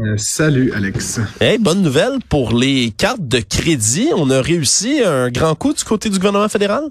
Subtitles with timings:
[0.00, 1.20] Euh, salut Alex.
[1.40, 4.08] Hey, bonne nouvelle pour les cartes de crédit.
[4.16, 6.90] On a réussi un grand coup du côté du gouvernement fédéral?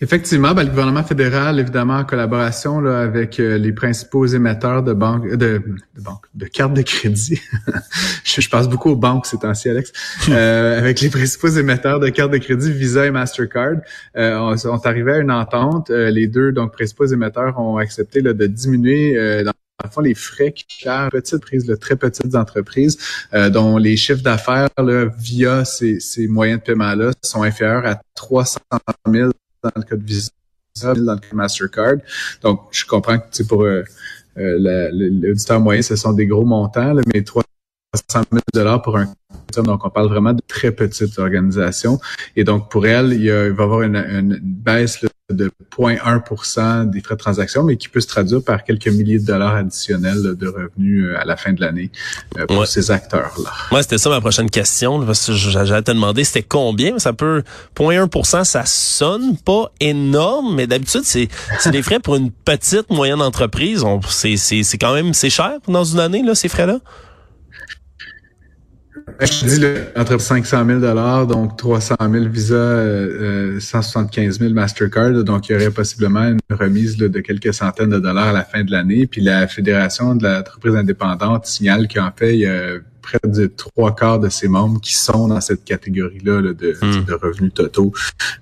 [0.00, 4.92] Effectivement, ben, le gouvernement fédéral, évidemment, en collaboration là, avec euh, les principaux émetteurs de
[4.92, 5.62] banques, de,
[5.96, 7.40] de banques, de cartes de crédit.
[8.24, 9.92] je, je passe beaucoup aux banques ces temps-ci, Alex.
[10.28, 13.76] Euh, avec les principaux émetteurs de cartes de crédit, Visa et Mastercard,
[14.16, 15.90] euh, on, on est arrivé à une entente.
[15.90, 19.52] Euh, les deux donc principaux émetteurs ont accepté là, de diminuer euh, dans
[19.90, 22.98] fond, les frais qui gèrent petites prises, là, très petites entreprises,
[23.32, 24.68] euh, dont les chiffres d'affaires
[25.18, 28.60] via ces, ces moyens de paiement-là sont inférieurs à 300
[29.08, 29.30] 000
[29.62, 30.30] dans le cas de Visa,
[30.76, 31.96] 1000 dans le cas de Mastercard.
[32.42, 33.82] Donc, je comprends que pour euh,
[34.38, 37.44] euh, l'auditeur moyen, ce sont des gros montants, là, mais 300
[38.12, 39.12] 000 dollars pour un
[39.62, 42.00] donc on parle vraiment de très petites organisations.
[42.34, 46.90] Et donc pour elle, il, il va y avoir une, une baisse là, de 0,1%
[46.90, 50.34] des frais de transaction, mais qui peut se traduire par quelques milliers de dollars additionnels
[50.36, 51.90] de revenus euh, à la fin de l'année
[52.38, 52.66] euh, pour Ouais.
[52.66, 53.50] ces acteurs-là.
[53.70, 55.04] Moi, c'était ça ma prochaine question.
[55.12, 56.98] j'allais te demander c'était combien?
[56.98, 57.42] Ça peut
[57.76, 61.28] 0.1% ça sonne pas énorme, mais d'habitude c'est
[61.70, 63.84] des frais pour une petite moyenne entreprise.
[64.08, 66.78] C'est quand même c'est cher dans une année là ces frais là.
[69.20, 69.64] Je dis
[69.96, 75.24] entre 500 000 dollars, donc 300 000 Visa, euh, euh, 175 000 Mastercard.
[75.24, 78.44] Donc, il y aurait possiblement une remise là, de quelques centaines de dollars à la
[78.44, 79.06] fin de l'année.
[79.06, 83.94] Puis la Fédération de l'entreprise indépendante signale qu'en fait, il y a près de trois
[83.94, 87.04] quarts de ses membres qui sont dans cette catégorie-là là, de, Hmm.
[87.04, 87.92] de revenus totaux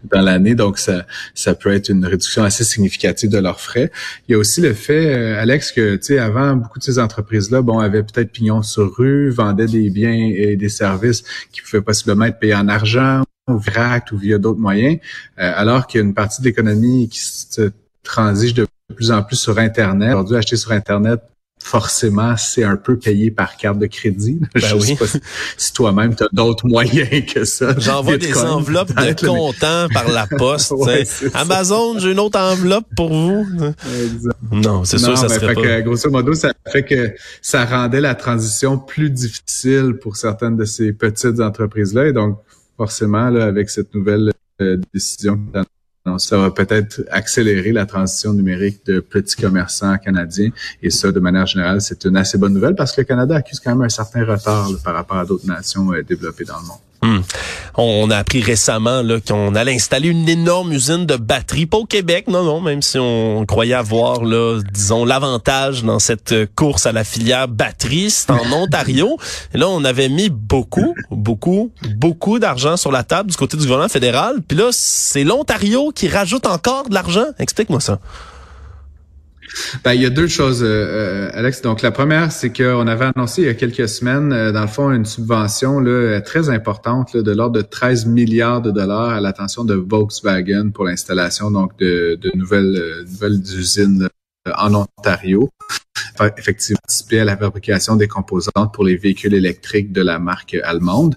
[0.04, 0.54] dans l'année.
[0.54, 3.90] Donc, ça, ça peut être une réduction assez significative de leurs frais.
[4.28, 6.98] Il y a aussi le fait, euh, Alex, que tu sais, avant, beaucoup de ces
[6.98, 11.82] entreprises-là, bon, avaient peut-être pignon sur rue, vendaient des biens et des services qui pouvaient
[11.82, 14.98] possiblement être payés en argent ou VRAC ou via d'autres moyens,
[15.38, 17.70] euh, alors qu'il y a une partie de l'économie qui se
[18.02, 20.10] transige de plus en plus sur Internet.
[20.10, 21.20] Aujourd'hui, acheter sur Internet,
[21.72, 24.38] forcément, c'est un peu payé par carte de crédit.
[24.54, 24.94] Je Ben sais oui.
[24.94, 25.20] pas si,
[25.56, 27.74] si toi-même, tu as d'autres moyens que ça.
[27.78, 30.72] J'envoie des enveloppes de comptant par la poste.
[30.72, 31.04] Ouais.
[31.32, 33.46] Amazon, j'ai une autre enveloppe pour vous.
[34.04, 34.36] Exact.
[34.50, 35.62] Non, c'est sûr ça ben, serait fait pas.
[35.62, 40.66] que, grosso modo, ça fait que ça rendait la transition plus difficile pour certaines de
[40.66, 42.08] ces petites entreprises-là.
[42.08, 42.36] Et donc,
[42.76, 44.30] forcément, là, avec cette nouvelle
[44.60, 45.40] euh, décision,
[46.18, 50.50] ça va peut-être accélérer la transition numérique de petits commerçants canadiens.
[50.82, 53.60] Et ça, de manière générale, c'est une assez bonne nouvelle parce que le Canada accuse
[53.60, 56.91] quand même un certain retard par rapport à d'autres nations euh, développées dans le monde.
[57.76, 61.86] On a appris récemment là, qu'on allait installer une énorme usine de batteries, pas au
[61.86, 66.86] Québec, non, non, même si on croyait avoir, là, disons, l'avantage dans cette euh, course
[66.86, 69.16] à la filière batterie, c'est en Ontario.
[69.54, 73.62] Et là, on avait mis beaucoup, beaucoup, beaucoup d'argent sur la table du côté du
[73.62, 74.42] gouvernement fédéral.
[74.46, 77.26] Puis là, c'est l'Ontario qui rajoute encore de l'argent.
[77.38, 77.98] Explique-moi ça.
[79.84, 81.62] Ben, il y a deux choses, euh, euh, Alex.
[81.62, 84.66] Donc, la première, c'est qu'on avait annoncé il y a quelques semaines, euh, dans le
[84.66, 89.10] fond, une subvention là, euh, très importante là, de l'ordre de 13 milliards de dollars
[89.10, 94.08] à l'attention de Volkswagen pour l'installation donc de, de nouvelles, euh, nouvelles usines
[94.56, 95.50] en Ontario.
[96.38, 101.16] Effectivement, participer à la fabrication des composantes pour les véhicules électriques de la marque allemande.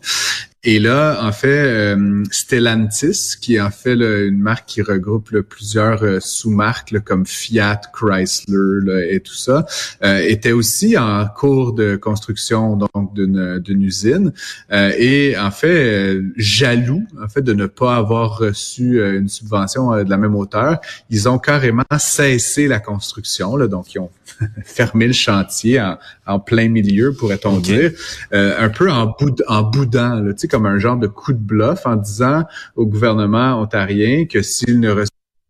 [0.67, 5.29] Et là, en fait, euh, Stellantis, qui est en fait là, une marque qui regroupe
[5.29, 9.65] là, plusieurs euh, sous-marques là, comme Fiat, Chrysler là, et tout ça,
[10.03, 14.33] euh, était aussi en cours de construction donc d'une d'une usine.
[14.71, 19.29] Euh, et en fait, euh, jaloux en fait de ne pas avoir reçu euh, une
[19.29, 20.79] subvention euh, de la même hauteur,
[21.09, 23.55] ils ont carrément cessé la construction.
[23.55, 24.09] Là, donc, ils ont
[24.65, 27.61] fermé le chantier en, en plein milieu, pourrait-on Ok.
[27.63, 27.91] dire,
[28.33, 31.33] euh, un peu en, boud en boudant, là, tu sais, comme un genre de coup
[31.33, 32.45] de bluff en disant
[32.77, 34.89] au gouvernement ontarien que s'il ne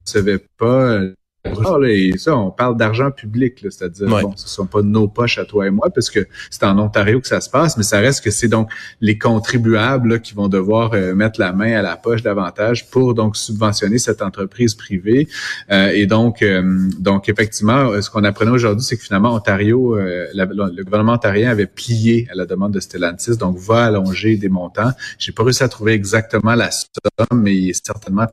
[0.04, 1.00] recevait pas
[1.46, 5.46] euh, et ça, on parle d'argent public, c'est-à-dire, bon, ce sont pas nos poches à
[5.46, 8.24] toi et moi, parce que c'est en Ontario que ça se passe, mais ça reste
[8.24, 8.70] que c'est donc
[9.02, 13.38] les contribuables qui vont devoir euh, mettre la main à la poche davantage pour donc
[13.38, 15.28] subventionner cette entreprise privée.
[15.72, 20.84] Euh, et donc, euh, donc effectivement, ce qu'on apprenait aujourd'hui, c'est que finalement, Ontario, le
[20.84, 24.92] gouvernement ontarien avait plié à la demande de Stellantis, donc va allonger des montants.
[25.20, 28.28] J'ai pas réussi à trouver exactement la somme, mais il est certainement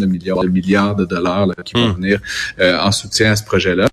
[0.00, 1.96] de milliards, de milliards de dollars qui vont hmm.
[1.96, 2.20] venir
[2.58, 3.86] euh, en soutien à ce projet-là.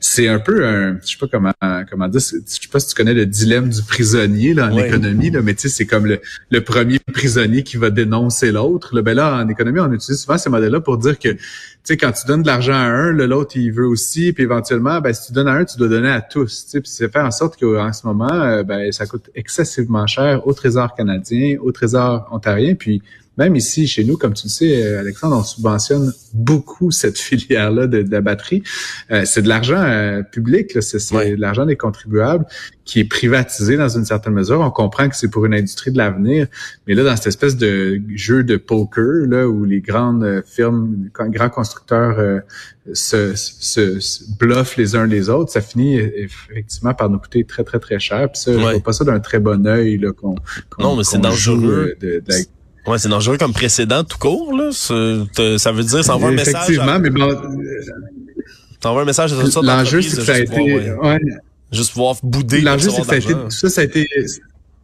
[0.00, 1.52] C'est un peu un, je sais pas comment
[1.90, 5.28] comment dire, je sais pas si tu connais le dilemme du prisonnier là, en économie,
[5.30, 8.98] là, mais tu sais c'est comme le, le, premier prisonnier qui va dénoncer l'autre.
[9.02, 11.38] Ben là en économie on utilise souvent ces modèles-là pour dire que tu
[11.82, 15.12] sais quand tu donnes de l'argent à un, l'autre il veut aussi, puis éventuellement ben
[15.12, 16.64] si tu donnes à un tu dois donner à tous.
[16.64, 20.06] Tu sais, puis c'est faire en sorte qu'en ce moment euh, ben ça coûte excessivement
[20.06, 23.02] cher au Trésor canadien, au Trésor ontarien, puis
[23.36, 27.86] même ici, chez nous, comme tu le sais, euh, Alexandre, on subventionne beaucoup cette filière-là
[27.86, 28.62] de, la batterie.
[29.10, 32.46] Euh, c'est de l'argent euh, public, c'est de l'argent des contribuables
[32.84, 34.60] qui est privatisé dans une certaine mesure.
[34.60, 36.46] On comprend que c'est pour une industrie de l'avenir,
[36.86, 41.48] mais là, dans cette espèce de jeu de poker, là, où les grandes firmes, grands
[41.48, 42.42] constructeurs
[42.92, 47.78] se, se, bluffent les uns les autres, ça finit effectivement par nous coûter très, très,
[47.78, 48.30] très cher.
[48.30, 50.34] Puis ça, je vois pas ça d'un très bon œil qu'on
[50.78, 51.94] Non, mais c'est dangereux.
[52.02, 52.22] De,
[52.86, 54.70] Ouais, c'est dangereux comme précédent tout court, là.
[54.72, 56.54] Ça veut dire, ça envoie un message.
[56.54, 57.30] Effectivement, mais bon.
[58.82, 61.20] Ça envoie un message à toute sorte L'enjeu, c'est que ça a été, ouais.
[61.72, 62.60] Juste pouvoir bouder.
[62.60, 64.08] L'enjeu, c'est que ça a été, ça, ça a été,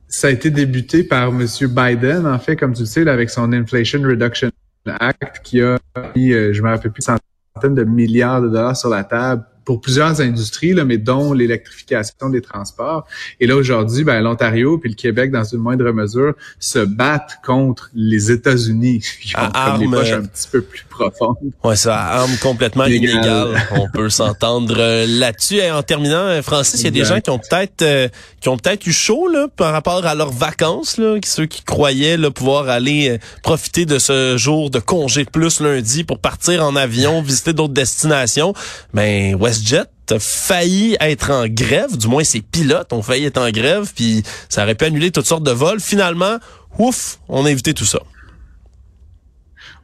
[0.09, 1.47] ça a été débuté par M.
[1.61, 4.51] Biden, en fait, comme tu le sais, là, avec son Inflation Reduction
[4.87, 5.79] Act, qui a
[6.17, 9.81] mis, euh, je me rappelle plus, centaines de milliards de dollars sur la table pour
[9.81, 13.07] plusieurs industries, là, mais dont l'électrification des transports.
[13.39, 17.89] Et là, aujourd'hui, ben, l'Ontario puis le Québec, dans une moindre mesure, se battent contre
[17.95, 21.37] les États-Unis, qui ont comme les poches un petit peu plus profondes.
[21.63, 23.65] Ouais, ça arme complètement illégal.
[23.71, 25.59] On peut s'entendre euh, là-dessus.
[25.59, 28.09] Et en terminant, euh, Francis, il y a des gens qui ont peut-être euh,
[28.41, 32.17] qui ont peut-être eu chaud là, par rapport à leurs vacances, là, ceux qui croyaient
[32.17, 36.75] là, pouvoir aller profiter de ce jour de congé de plus lundi pour partir en
[36.75, 38.53] avion, visiter d'autres destinations.
[38.95, 43.41] Ben, West Jet a failli être en grève, du moins ses pilotes ont failli être
[43.41, 45.81] en grève, puis ça aurait pu annuler toutes sortes de vols.
[45.81, 46.39] Finalement,
[46.79, 48.01] ouf, on a évité tout ça.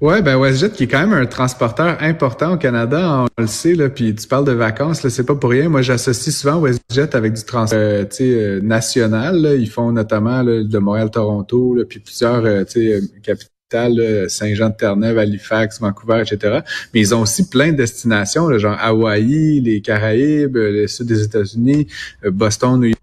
[0.02, 3.74] Ouais, ben WestJet qui est quand même un transporteur important au Canada, on le sait
[3.74, 3.88] là.
[3.88, 5.70] Puis tu parles de vacances, là, c'est pas pour rien.
[5.70, 9.56] Moi, j'associe souvent WestJet avec du transport, euh, euh, national.
[9.58, 13.00] Ils font notamment de Montréal-Toronto, puis plusieurs, euh, tu
[13.70, 16.60] sais, capitales Saint-Jean-de-Terre-Neuve, Halifax, Vancouver, etc.
[16.92, 21.22] Mais ils ont aussi plein de destinations, là, genre Hawaï, les Caraïbes, le sud des
[21.22, 21.86] États-Unis,
[22.24, 23.00] Boston, New York,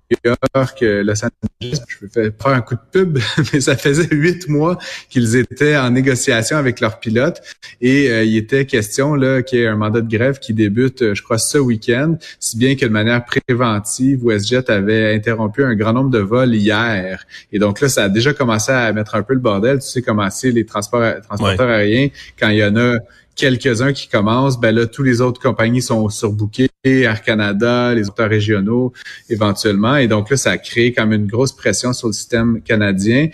[0.81, 1.81] Los Angeles.
[1.88, 3.19] Je vais faire un coup de pub,
[3.54, 4.77] mais ça faisait huit mois
[5.10, 7.42] qu'ils étaient en négociation avec leurs pilotes
[7.81, 11.01] et euh, il était question là qu'il y ait un mandat de grève qui débute,
[11.01, 15.75] euh, je crois, ce week-end, si bien que de manière préventive, WestJet avait interrompu un
[15.75, 17.25] grand nombre de vols hier.
[17.51, 19.80] Et donc là, ça a déjà commencé à mettre un peu le bordel.
[19.80, 22.09] Tu sais comment c'est les transports, transporteurs aériens
[22.39, 22.98] quand il y en a
[23.36, 28.30] quelques-uns qui commencent, ben là, tous les autres compagnies sont surbookées, Air Canada, les auteurs
[28.30, 28.94] régionaux,
[29.30, 29.95] éventuellement.
[29.95, 33.30] Et donc là, ça a créé comme une grosse pression sur le système canadien.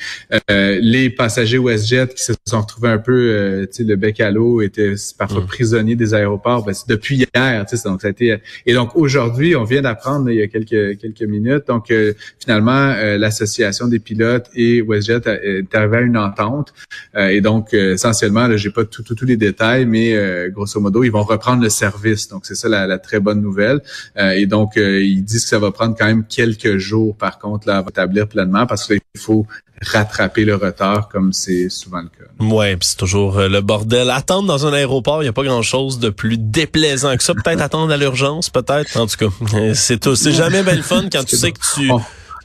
[0.51, 4.19] Euh, les passagers WestJet qui se sont retrouvés un peu, euh, tu sais, le bec
[4.19, 5.47] à l'eau, étaient parfois mm.
[5.47, 6.63] prisonniers des aéroports.
[6.63, 8.37] Ben, depuis hier, tu sais, donc ça a été...
[8.65, 12.93] Et donc aujourd'hui, on vient d'apprendre il y a quelques quelques minutes, donc euh, finalement,
[12.95, 16.73] euh, l'association des pilotes et WestJet est arrivé à une entente.
[17.17, 21.23] et donc, essentiellement, là, j'ai pas tous les détails, mais euh, grosso modo, ils vont
[21.23, 22.27] reprendre le service.
[22.27, 23.81] Donc, c'est ça la, très bonne nouvelle.
[24.17, 27.39] Euh, et donc, euh, ils disent que ça va prendre quand même quelques jours, par
[27.39, 29.45] contre, là, à établir pleinement, parce qu'il faut
[29.81, 32.53] rattraper le retard comme c'est souvent le cas.
[32.53, 34.09] Ouais, c'est toujours le bordel.
[34.09, 37.33] Attendre dans un aéroport, il n'y a pas grand-chose de plus déplaisant que ça.
[37.33, 38.97] Peut-être attendre à l'urgence, peut-être.
[38.97, 40.15] En tout cas, c'est tout.
[40.15, 41.89] C'est jamais belle fun quand tu sais que tu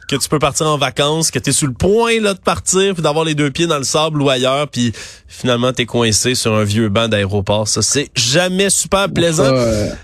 [0.08, 2.94] que tu peux partir en vacances, que tu es sur le point là de partir,
[2.94, 4.92] puis d'avoir les deux pieds dans le sable ou ailleurs, puis
[5.28, 7.68] finalement tu es coincé sur un vieux banc d'aéroport.
[7.68, 9.52] Ça c'est jamais super plaisant.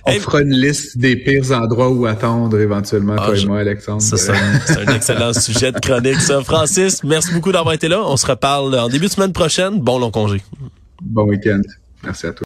[0.06, 4.02] On, fera, une liste des pires endroits où attendre éventuellement ah, toi et moi Alexandre.
[4.02, 6.42] c'est un excellent sujet de chronique ça.
[6.42, 8.02] Francis, merci beaucoup d'avoir été là.
[8.04, 9.80] On se reparle en début de semaine prochaine.
[9.80, 10.42] Bon long congé.
[11.02, 11.62] Bon week-end.
[12.02, 12.38] Merci à toi.